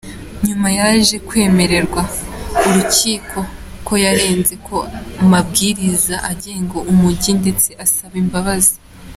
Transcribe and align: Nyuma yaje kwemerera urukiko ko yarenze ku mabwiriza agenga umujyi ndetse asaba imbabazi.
Nyuma 0.45 0.67
yaje 0.79 1.15
kwemerera 1.27 1.87
urukiko 2.67 3.39
ko 3.87 3.93
yarenze 4.05 4.53
ku 4.65 4.75
mabwiriza 5.31 6.15
agenga 6.31 6.77
umujyi 6.91 7.31
ndetse 7.41 7.69
asaba 7.85 8.15
imbabazi. 8.23 8.75